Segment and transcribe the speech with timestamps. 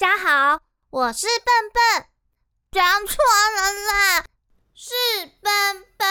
[0.00, 1.82] 大家好，我是笨笨，
[2.70, 3.16] 讲错
[3.56, 4.22] 了啦，
[4.72, 4.94] 是
[5.42, 5.50] 笨
[5.96, 6.06] 笨。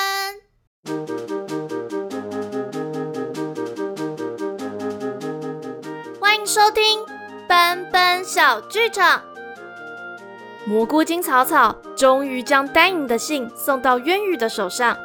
[6.20, 7.06] 欢迎收听
[7.48, 9.24] 笨笨小剧场。
[10.66, 14.98] 蘑菇精草草终于将丹影的信送到渊羽的手上，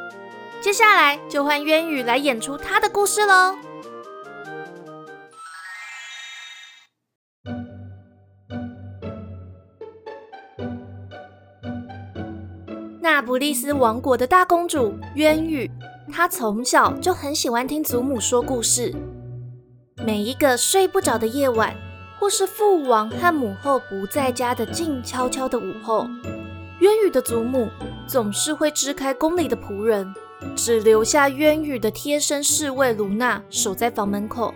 [0.59, 3.57] 接下来就换渊羽来演出他的故事喽。
[13.23, 15.71] 那不勒斯王国的大公主渊羽，
[16.11, 18.93] 她从小就很喜欢听祖母说故事。
[20.05, 21.73] 每一个睡不着的夜晚，
[22.19, 26.05] 或是父王和母后不在家的静悄悄的午后，
[26.81, 27.69] 渊羽的祖母
[28.05, 30.13] 总是会支开宫里的仆人，
[30.53, 34.53] 只留下渊羽的贴身侍卫卢娜守在房门口。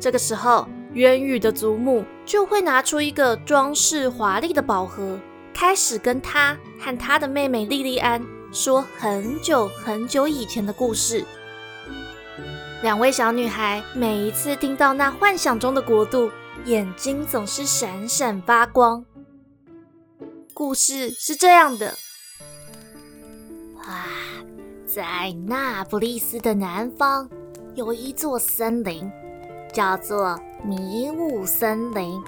[0.00, 5.16] 这个时候，渊羽的祖母就会拿出一个装饰华丽的宝盒。
[5.56, 11.24] 开始跟他和他的妹妹莉莉安说很久很久以前的故事。
[12.82, 16.30] 两位小女孩每一次听到那幻想中的国度，
[16.66, 19.02] 眼睛总是闪闪发光。
[20.52, 21.94] 故事是这样的：
[23.78, 24.04] 啊，
[24.84, 27.30] 在那不勒斯的南方
[27.74, 29.10] 有一座森林，
[29.72, 32.22] 叫做迷雾森林。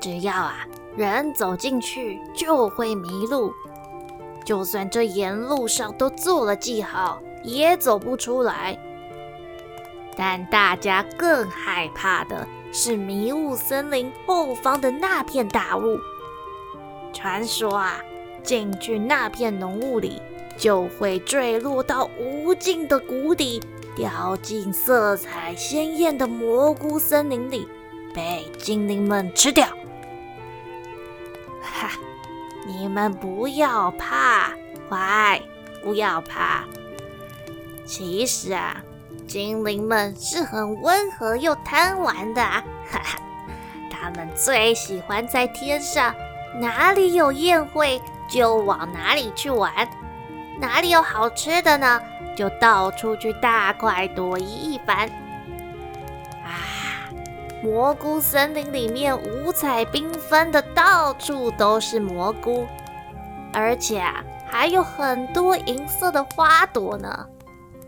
[0.00, 0.66] 只要啊。
[0.98, 3.52] 人走进去就会迷路，
[4.44, 8.76] 就算这沿路上都做了记号，也走不出来。
[10.16, 15.96] 但大家更害怕的是迷雾森林后方的那片大雾。
[17.12, 18.00] 传说啊，
[18.42, 20.20] 进去那片浓雾里，
[20.56, 23.62] 就会坠落到无尽的谷底，
[23.94, 27.68] 掉进色彩鲜艳的蘑菇森林里，
[28.12, 29.64] 被精灵们吃掉。
[32.68, 34.50] 你们不要怕，
[34.90, 35.40] 乖，
[35.82, 36.64] 不要怕。
[37.86, 38.76] 其实啊，
[39.26, 42.62] 精灵们是很温和又贪玩的，哈
[42.92, 43.18] 哈。
[43.90, 46.14] 他们最喜欢在天上，
[46.60, 49.72] 哪里有宴会就往哪里去玩，
[50.60, 52.00] 哪里有好吃的呢，
[52.36, 55.10] 就到处去大快朵颐一番。
[57.62, 62.66] 蘑菇森林里面五彩缤纷的，到处都是蘑菇，
[63.52, 67.26] 而且啊，还有很多银色的花朵呢。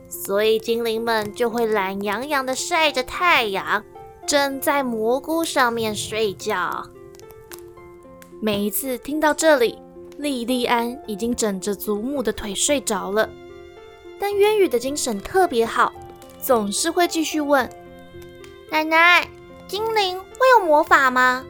[0.08, 3.84] 所以精灵们就会懒洋洋的晒着太阳，
[4.26, 6.84] 正在蘑菇上面睡觉。
[8.40, 9.78] 每一次听到这里，
[10.18, 13.28] 莉莉安已经枕着祖母的腿睡着了，
[14.18, 15.92] 但渊宇的精神特别好，
[16.40, 17.70] 总是会继续问
[18.68, 19.28] 奶奶。
[19.70, 21.44] 精灵会有魔法吗？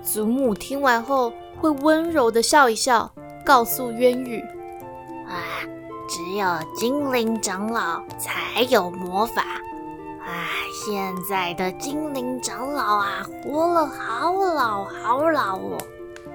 [0.00, 3.10] 祖母听完后会温柔的笑一笑，
[3.44, 4.40] 告诉渊羽
[5.26, 5.66] ：“啊，
[6.08, 9.42] 只有精灵长老才有魔法。
[10.24, 10.46] 哎，
[10.86, 15.78] 现在的精灵长老啊，活了好老好老哦，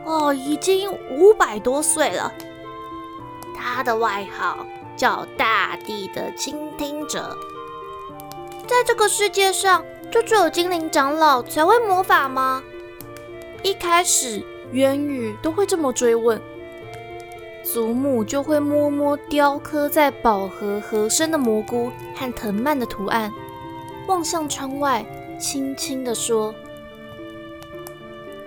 [0.03, 2.33] 哦，已经五百多岁了。
[3.57, 4.57] 他的外号
[4.97, 7.33] 叫大地的倾听者，
[8.67, 12.63] 在这个世界上。”就只有精灵长老才会魔法吗？
[13.63, 16.41] 一开始渊羽都会这么追问，
[17.63, 23.31] 祖母就会摸摸雕刻在宝盒盒身的蘑菇和藤蔓的图案，
[24.07, 25.05] 望向窗外，
[25.39, 26.53] 轻轻地说：“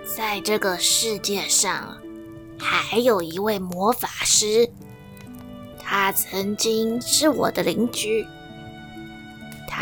[0.03, 1.97] 在这个世界上，
[2.57, 4.69] 还有一位魔法师，
[5.77, 8.25] 他曾经是我的邻居。”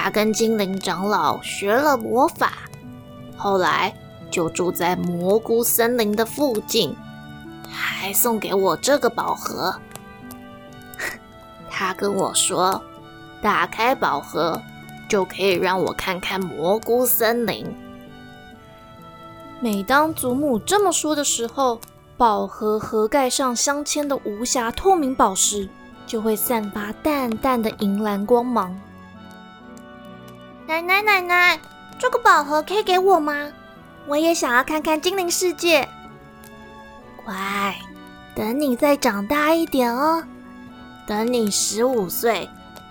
[0.07, 2.53] 他跟精灵长老学了魔法，
[3.35, 3.93] 后来
[4.31, 6.95] 就住在蘑菇森林的附近，
[7.69, 9.75] 还送给我这个宝盒。
[11.69, 12.81] 他跟我说，
[13.41, 14.61] 打开宝盒
[15.09, 17.65] 就可以让我看看蘑菇森林。
[19.59, 21.81] 每当祖母这么说的时候，
[22.15, 25.67] 宝盒盒盖上镶嵌的无瑕透明宝石
[26.05, 28.79] 就会散发淡淡的银蓝光芒。
[30.67, 31.57] 奶奶，奶奶，
[31.97, 33.49] 这个宝盒可以给我吗？
[34.05, 35.87] 我也想要看看精灵世界。
[37.23, 37.73] 乖，
[38.35, 40.21] 等你再长大一点哦。
[41.07, 42.49] 等你十五岁，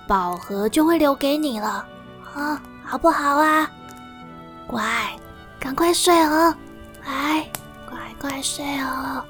[0.09, 1.87] 宝盒就会留给你了，
[2.35, 3.71] 啊，好不好啊？
[4.67, 4.83] 乖，
[5.61, 6.55] 赶快睡哦，
[7.05, 7.47] 来，
[7.87, 9.23] 乖乖睡哦。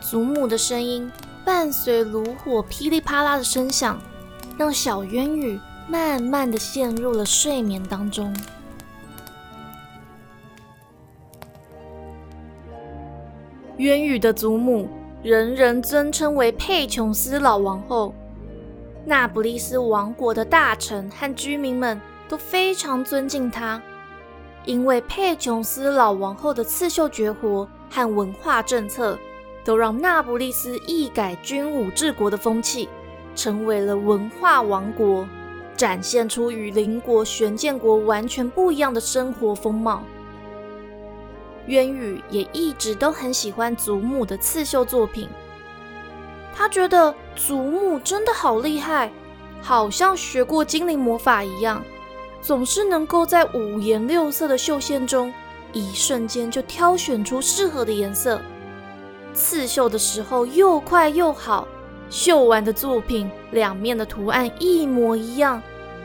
[0.00, 1.12] 祖母的声音
[1.44, 4.00] 伴随炉火噼里啪啦的声响。
[4.56, 5.58] 让小渊羽
[5.88, 8.34] 慢慢的陷入了睡眠当中。
[13.78, 14.88] 渊羽的祖母，
[15.22, 18.14] 人人尊称为佩琼斯老王后。
[19.04, 23.82] 那不利斯王国的大臣和居民们都非常尊敬她，
[24.64, 29.18] 因为佩琼斯老王后的刺绣绝活和文化政策，
[29.64, 32.88] 都让那不利斯一改君武治国的风气。
[33.34, 35.28] 成为了文化王国。
[35.76, 40.04] 展现出与邻国玄剑国完全不一样的生活风貌。
[41.66, 45.28] 渊羽也一直都很喜欢祖母的刺绣作品，
[46.54, 49.10] 他觉得祖母真的好厉害，
[49.60, 51.82] 好像学过精灵魔法一样，
[52.40, 55.34] 总是能够在五颜六色的绣线中，
[55.72, 58.40] 一瞬间就挑选出适合的颜色。
[59.32, 61.66] 刺绣的时候又快又好。
[62.10, 65.62] 绣完的作品两面的图案一模一样，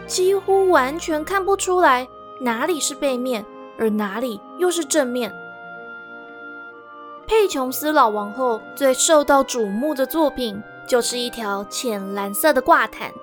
[0.07, 2.07] 几乎完全看不出来
[2.39, 3.45] 哪里是背面，
[3.77, 5.33] 而哪里又是正面。
[7.27, 13.13] 佩琼斯老王后最受到瞩目的作品就是一条浅蓝色的挂毯，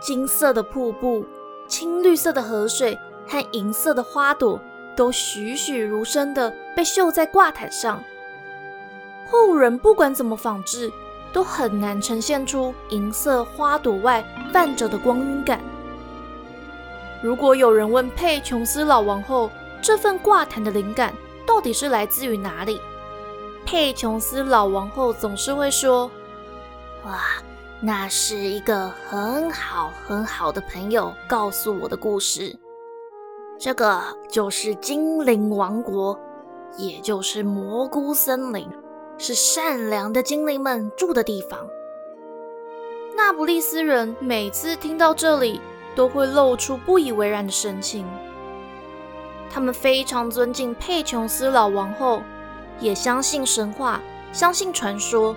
[0.00, 1.26] 金色的瀑布、
[1.66, 4.58] 青绿色的河水和银色的花朵
[4.96, 8.02] 都栩栩如生的被绣在挂毯上。
[9.30, 10.90] 后人不管怎么仿制。
[11.32, 15.60] 都很难呈现出银色花朵外泛着的光晕感。
[17.22, 19.50] 如果有人问佩琼斯老王后
[19.82, 21.14] 这份挂毯的灵感
[21.46, 22.80] 到底是来自于哪里，
[23.66, 26.10] 佩琼斯老王后总是会说
[27.04, 27.20] ：“哇，
[27.80, 32.56] 那是一个很好很好的朋友告诉我的故事。
[33.58, 36.18] 这个就是精灵王国，
[36.78, 38.66] 也就是蘑菇森林。”
[39.20, 41.68] 是善良的精灵们住的地方。
[43.14, 45.60] 那不勒斯人每次听到这里，
[45.94, 48.06] 都会露出不以为然的神情。
[49.50, 52.22] 他们非常尊敬佩琼斯老王后，
[52.80, 54.00] 也相信神话，
[54.32, 55.36] 相信传说。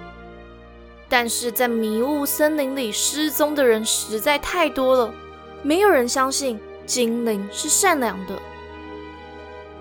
[1.09, 5.13] 但是在迷雾森林里失踪的人实在太多了，
[5.61, 8.39] 没有人相信精灵是善良的。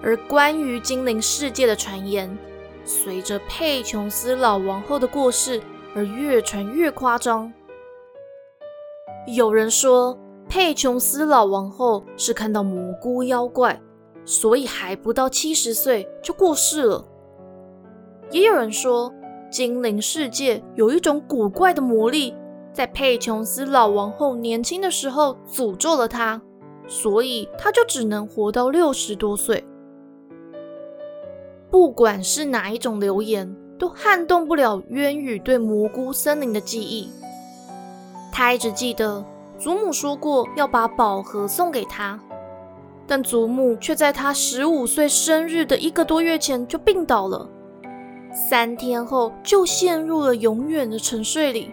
[0.03, 2.37] 而关于精灵世界的传言。
[2.85, 5.61] 随着佩琼斯老王后的过世
[5.95, 7.53] 而越传越夸张。
[9.27, 10.19] 有人说
[10.49, 13.81] 佩琼斯老王后是看到蘑菇妖怪，
[14.25, 17.07] 所以还不到七十岁就过世了。
[18.31, 19.13] 也有人说
[19.51, 22.35] 精灵世界有一种古怪的魔力，
[22.73, 26.41] 在佩琼斯老王后年轻的时候诅咒了她，
[26.87, 29.65] 所以她就只能活到六十多岁。
[31.73, 37.11] 不管是哪一种流言，都撼动不了渊羽对蘑菇森林的记忆。
[38.31, 39.25] 他一直记得
[39.59, 42.21] 祖母说过要把宝盒送给他，
[43.07, 47.49] 但祖母却在他十五岁生日的一个多月前就病倒了，
[48.51, 51.73] 三天后就陷入了永远的沉睡里。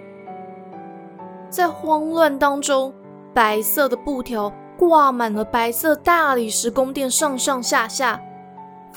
[1.49, 2.93] 在慌乱当中，
[3.33, 8.21] 白色的布条挂满了白色大理石宫殿上上下下。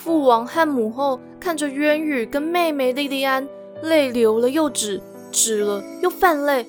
[0.03, 3.49] 父王和母后看着渊羽跟妹妹莉莉安，
[3.83, 5.01] 泪流了又止，
[5.31, 6.67] 止了又泛泪，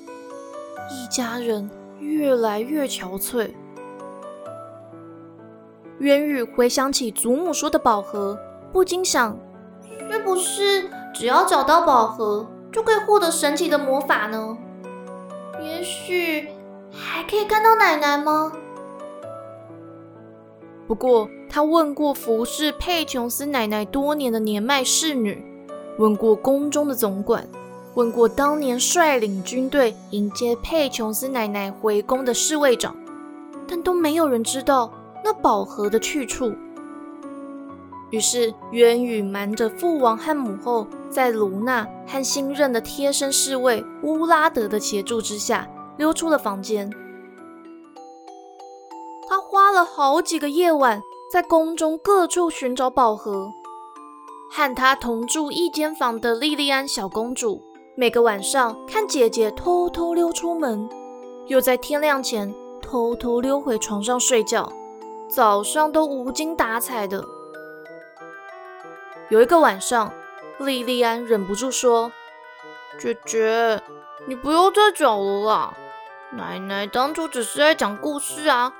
[0.88, 3.50] 一家人越来越憔悴。
[5.98, 8.38] 渊羽回想起祖母说的宝盒，
[8.72, 9.36] 不禁想：
[10.08, 14.56] 是不是只要找到宝盒，就可以获得神奇的魔法呢？
[15.60, 16.50] 也许
[16.92, 18.52] 还可以看到奶奶吗？
[20.86, 25.40] 不过，他问过服侍佩琼斯奶奶多年的年迈侍女，
[26.00, 27.46] 问过宫中的总管，
[27.94, 32.96] 问过当年率领军队迎接佩琼斯奶奶回宫的侍卫长，
[33.68, 34.92] 但都没有人知道
[35.22, 36.52] 那宝盒的去处。
[38.10, 46.90] 于是，渊羽瞒着父王和母后，在卢娜和新任的贴身侍卫乌拉德的协助之下，溜出了房间。
[49.28, 51.00] 他花了好几个夜晚，
[51.34, 53.52] 在宫中各处寻找宝盒。
[54.52, 57.60] 和他同住一间房的莉莉安小公主，
[57.96, 60.88] 每个晚上看姐姐偷偷溜出门，
[61.48, 64.72] 又在天亮前偷偷溜回床上睡觉，
[65.28, 67.24] 早上都无精打采的。
[69.28, 70.12] 有一个晚上，
[70.60, 72.12] 莉莉安忍不住说
[72.96, 73.82] ：“姐姐，
[74.28, 75.74] 你不要再找了啦，
[76.34, 78.72] 奶奶当初只是在讲故事啊。”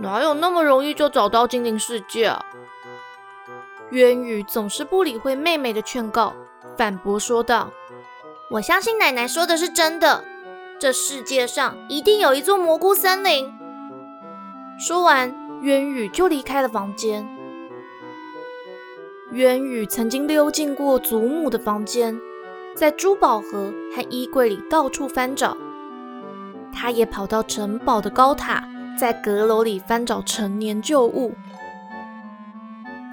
[0.00, 2.42] 哪有那么容易就找到精灵世界啊？
[3.90, 6.32] 渊宇总是不理会妹妹的劝告，
[6.74, 7.70] 反驳说道
[8.48, 10.24] ：“我相信奶奶说的是真的，
[10.78, 13.52] 这世界上一定有一座蘑菇森林。”
[14.80, 17.28] 说完，渊宇就离开了房间。
[19.32, 22.18] 渊宇曾经溜进过祖母的房间，
[22.74, 25.54] 在珠宝盒和衣柜里到处翻找。
[26.72, 28.66] 他也跑到城堡的高塔，
[28.98, 31.34] 在阁楼里翻找陈年旧物。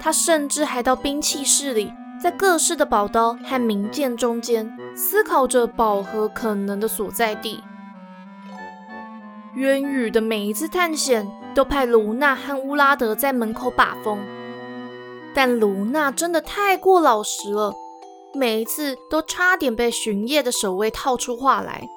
[0.00, 1.92] 他甚至还到兵器室里，
[2.22, 7.62] 在各式的宝刀和名剑中间，思考着宝盒可能的所在地。
[9.54, 14.18] 渊羽的每一次探险，都派卢娜和乌拉德在门口把风。
[15.34, 17.74] 但卢娜真的太过老实了，
[18.34, 21.88] 每一次都差点被巡夜的守卫套出话来。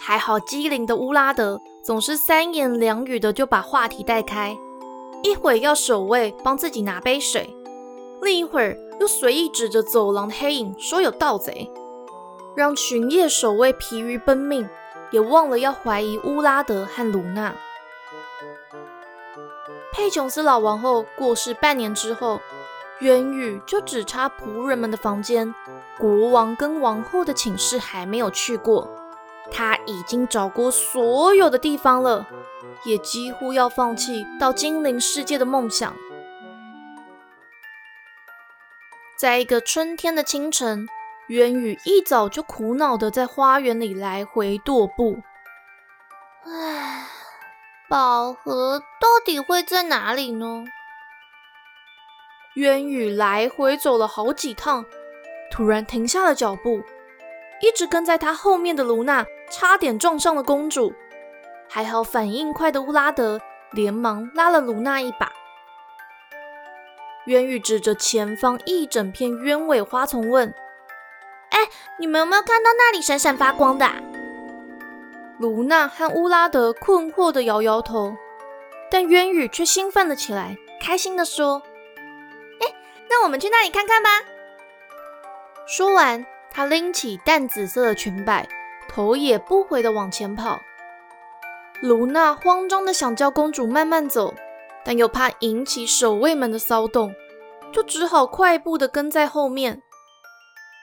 [0.00, 4.54] 还好机灵的乌拉德总是三言两语的就把话题带开，
[5.22, 7.48] 一会要守卫帮自己拿杯水，
[8.20, 11.72] 另一会儿又随意指着走廊的黑影说有盗贼，
[12.54, 14.68] 让巡夜守卫疲于奔命，
[15.10, 17.54] 也忘了要怀疑乌拉德和卢娜。
[19.90, 22.38] 佩琼斯老王后过世半年之后，
[23.00, 25.54] 渊羽就只差仆人们的房间，
[25.98, 28.97] 国王跟王后的寝室还没有去过。
[29.50, 32.26] 他已经找过所有的地方了，
[32.84, 35.94] 也几乎要放弃到精灵世界的梦想。
[39.18, 40.88] 在一个春天的清晨，
[41.28, 45.22] 渊羽一早就苦恼的在花园里来回踱步。
[46.44, 47.06] 唉。
[47.90, 50.64] 宝盒到底会在哪里呢？
[52.56, 54.84] 渊羽来回走了好几趟，
[55.50, 56.82] 突然停下了脚步。
[57.62, 60.92] 一直跟在他后面的卢娜差点撞上了公主，
[61.68, 63.40] 还好反应快的乌拉德
[63.72, 65.32] 连忙拉了卢娜一把。
[67.26, 70.54] 渊羽指着前方一整片鸢尾花丛问
[71.50, 73.94] ：“哎，你们有没有看到那里闪闪发光的？”啊
[75.38, 78.16] 卢娜和乌拉德困惑的摇摇头，
[78.90, 81.62] 但渊羽却兴奋了起来，开心的说
[82.60, 82.74] ：“哎，
[83.08, 84.08] 那我们去那里看看吧！”
[85.68, 88.48] 说完，他拎起淡紫色的裙摆，
[88.88, 90.60] 头也不回地往前跑。
[91.80, 94.34] 卢娜慌张地想叫公主慢慢走，
[94.84, 97.14] 但又怕引起守卫们的骚动，
[97.72, 99.82] 就只好快步地跟在后面。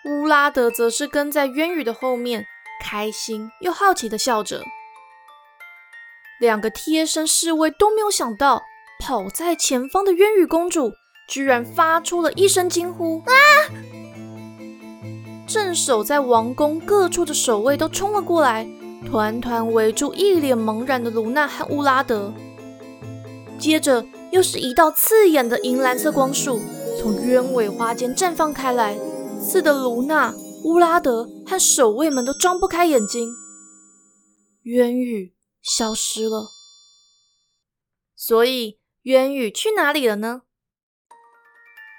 [0.05, 2.45] 乌拉德则是跟在渊羽的后面。
[2.81, 4.61] 开心又好奇的笑着，
[6.39, 8.61] 两个贴身侍卫都没有想到，
[8.99, 10.91] 跑在前方的渊羽公主
[11.27, 13.33] 居然发出了一声惊呼：“啊！”
[15.47, 18.67] 镇守在王宫各处的守卫都冲了过来，
[19.05, 22.33] 团团围住一脸茫然的卢娜和乌拉德。
[23.57, 26.59] 接着，又是一道刺眼的银蓝色光束
[26.99, 28.97] 从鸢尾花间绽放开来，
[29.39, 30.33] 刺得卢娜。
[30.63, 33.29] 乌拉德和守卫们都睁不开眼睛，
[34.63, 36.47] 渊羽消失了。
[38.15, 40.41] 所以，渊羽去哪里了呢？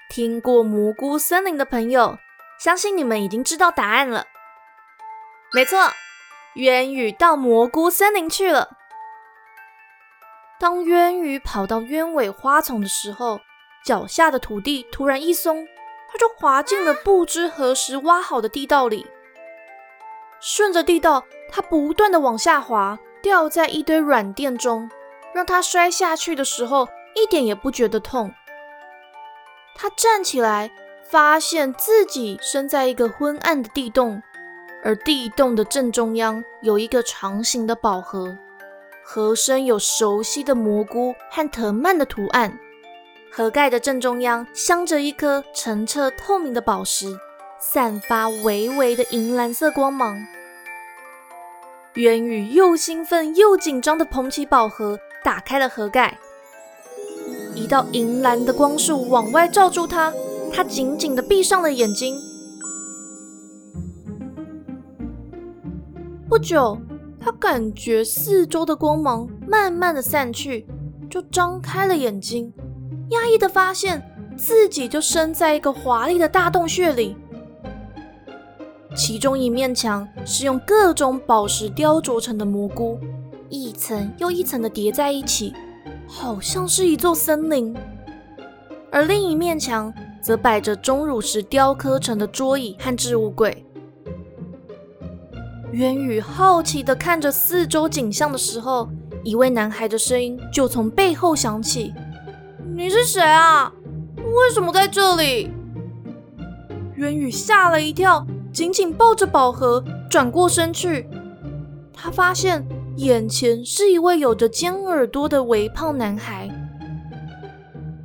[0.09, 2.17] 听过蘑菇森林的朋友，
[2.57, 4.25] 相信你们已经知道答案了。
[5.53, 5.77] 没错，
[6.55, 8.69] 渊羽到蘑菇森林去了。
[10.59, 13.39] 当渊羽跑到鸢尾花丛的时候，
[13.85, 15.67] 脚下的土地突然一松。
[16.09, 19.05] 他就滑进了不知何时挖好的地道里，
[20.39, 24.89] 顺着地道，他不断的往下滑，掉在一堆软垫中，
[25.33, 28.33] 让他摔下去的时候一点也不觉得痛。
[29.75, 30.71] 他站起来，
[31.09, 34.21] 发现自己身在一个昏暗的地洞，
[34.83, 38.37] 而地洞的正中央有一个长形的宝盒，
[39.03, 42.59] 盒身有熟悉的蘑菇和藤蔓的图案。
[43.31, 47.17] 盒盖的正中央镶着一颗澄澈透明的宝石，
[47.59, 50.17] 散发微微的银蓝色光芒。
[51.93, 56.17] 渊宇又兴奋又紧张地捧起宝盒，打开了盒盖。
[57.55, 60.13] 一道银蓝的光束往外照住他，
[60.51, 62.15] 他紧紧的闭上了眼睛。
[66.29, 66.77] 不久，
[67.19, 70.67] 他感觉四周的光芒慢慢的散去，
[71.09, 72.51] 就张开了眼睛。
[73.09, 74.03] 压抑的发现
[74.35, 77.15] 自己就身在一个华丽的大洞穴里，
[78.95, 82.99] 其中一面墙是用各种宝石雕琢成的蘑菇，
[83.49, 85.53] 一层又一层的叠在一起，
[86.05, 87.73] 好像是一座森林；
[88.91, 89.93] 而另一面墙
[90.27, 93.65] 则摆着钟乳石雕刻成的桌椅和置物柜。
[95.71, 98.89] 渊羽好奇地看着四周景象的时候，
[99.23, 101.93] 一位男孩的声音就从背后响起。
[102.75, 103.71] 你是谁啊？
[104.17, 105.49] 为什么在这里？
[106.95, 111.07] 渊羽吓了一跳，紧紧抱着宝盒，转过身去。
[111.93, 112.67] 他发现
[112.97, 116.49] 眼前是一位有着尖耳朵的微胖男孩。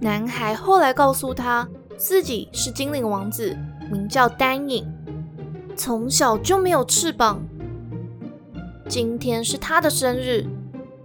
[0.00, 1.69] 男孩后来告诉他，
[2.04, 3.56] 自己是精灵王子，
[3.88, 4.85] 名叫丹影，
[5.76, 7.40] 从小就没有翅膀。
[8.88, 10.44] 今天是他的生日，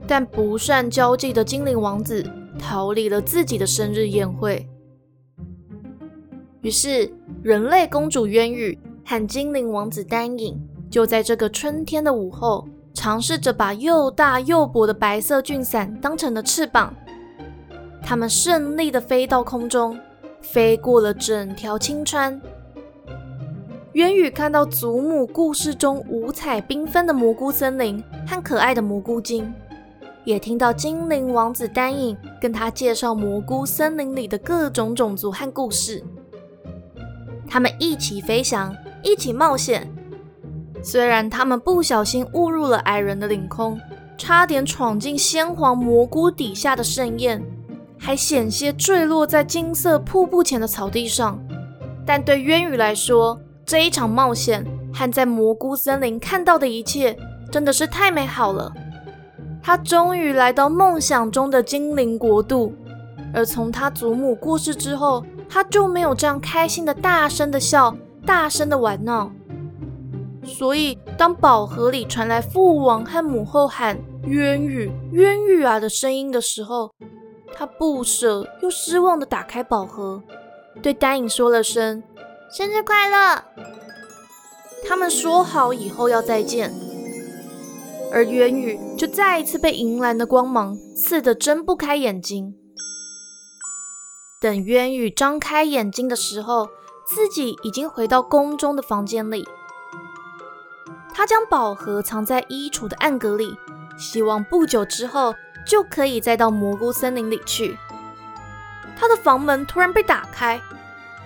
[0.08, 2.26] 但不善交际的精灵王子
[2.58, 4.68] 逃离了自己的生日宴会。
[6.62, 7.14] 于是，
[7.44, 8.76] 人类公主渊羽
[9.06, 16.92] 和精灵王子丹影就在这个春天的午后，尝试着把又大又薄的白色菌伞当成了翅膀。
[18.02, 19.96] 他们顺利的飞到空中，
[20.52, 22.40] 飞过了整条青川。
[23.94, 29.54] 渊羽看到祖母故事中五彩缤纷的蘑菇森林和可爱的蘑菇精，
[30.24, 36.02] 也听到精灵王子丹影跟他介绍蘑菇森林里的各种种族和故事。
[37.50, 38.74] 他们一起飞翔，
[39.04, 39.92] 一起冒险。
[40.82, 43.80] 虽然他们不小心误入了矮人的领空，
[44.18, 47.44] 差点闯进鲜黄蘑菇底下的盛宴，
[48.00, 51.40] 还险些坠落在金色瀑布前的草地上，
[52.06, 57.18] 但对渊羽来说，这一场冒险和在蘑菇森林看到的一切
[57.52, 58.72] 真的是太美好了。
[59.62, 62.74] 他终于来到梦想中的精灵国度，
[63.34, 67.94] 而从他祖母过世之后，他就没有这样开心的大声的笑、
[68.26, 69.32] 大声的玩闹。
[70.46, 76.94] 所以，当宝盒里传来父王和母后喊“渊羽，渊羽啊”的声音的时候，
[77.58, 80.22] 他不舍又失望的打开宝盒，
[80.84, 82.04] 对丹影说了声。
[82.52, 83.44] 生日快乐！
[84.88, 86.72] 他们说好以后要再见，
[88.14, 92.56] 而渊宇就再一次被银蓝的光芒刺得睁不开眼睛。
[94.40, 96.70] 等渊宇张开眼睛的时候，
[97.08, 99.48] 自己已经回到宫中的房间里。
[101.12, 103.58] 他将宝盒藏在衣橱的暗格里，
[103.98, 105.34] 希望不久之后
[105.68, 107.78] 就可以再到蘑菇森林里去。
[108.96, 110.60] 他的房门突然被打开。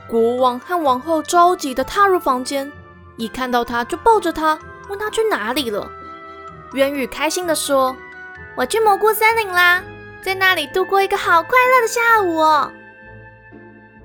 [0.08, 2.70] 国王和王后着急地踏入房间，
[3.16, 5.90] 一看到他就抱着他，问他去哪里了。
[6.74, 7.96] 渊羽开心地说
[8.58, 9.82] ：“我去蘑菇森林啦，
[10.22, 12.70] 在那里度过一个好快乐的下午哦。”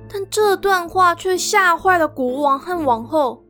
[0.09, 3.43] 但这段话却吓坏了国王和王后，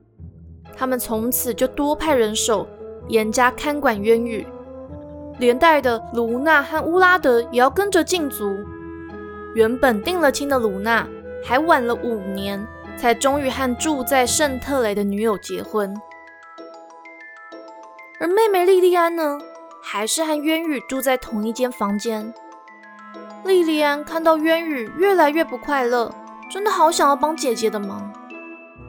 [0.74, 2.66] 他们从此就多派人手
[3.08, 4.46] 严加看管渊羽，
[5.38, 8.56] 连带的卢娜和乌拉德也要跟着禁足。
[9.54, 11.06] 原本定了亲的卢娜。
[11.44, 15.94] 还晚了五年，才终于和住在圣特雷的女友结婚。
[18.18, 19.38] 而妹妹莉莉安呢，
[19.80, 22.34] 还是和渊羽住在同一间房间。
[23.44, 26.12] 莉莉安看到渊羽越来越不快乐，
[26.50, 28.12] 真的好想要帮姐姐的忙，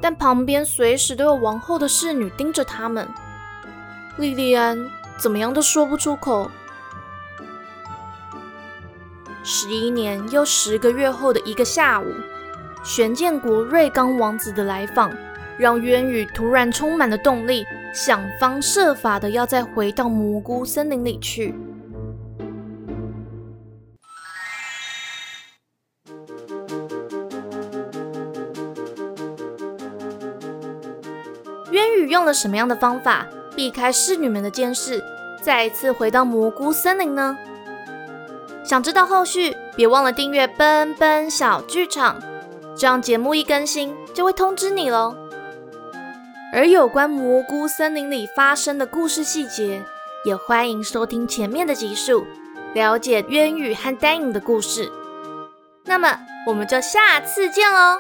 [0.02, 3.08] 但旁边随时都有王后的侍女盯着他们，
[4.18, 4.84] 莉莉安
[5.18, 6.50] 怎么样都说不出口。
[9.44, 12.06] 十一年又十个月后的一个下午。
[12.84, 15.12] 玄建国瑞刚王子的来访，
[15.58, 21.54] 让渊宇突然充满了动力，想方设法的要再回到蘑菇森林里去。
[31.72, 33.28] 渊宇用了什么样的方法
[33.58, 35.04] 避开侍女们的监视，
[35.42, 37.36] 再一次回到蘑菇森林呢？
[38.64, 42.22] 想知道后续，别忘了订阅奔奔小剧场。
[42.76, 45.16] 这样节目一更新就会通知你喽。
[46.54, 49.82] 而有关蘑菇森林里发生的故事细节，
[50.24, 52.28] 也欢迎收听前面的集数，
[52.76, 54.92] 了解渊羽和丹影的故事。
[55.86, 57.98] 那么我们就下次见喽！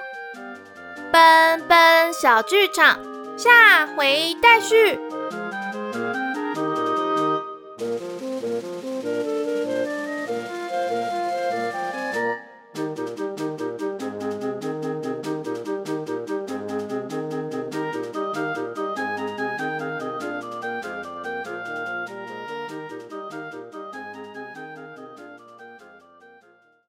[1.11, 2.99] 奔奔小剧场，
[3.35, 4.99] 下回待续。